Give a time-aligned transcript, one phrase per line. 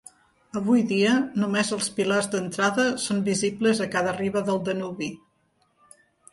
[0.61, 5.15] Avui dia només els pilars d'entrada són visibles a cada riba del Danubi.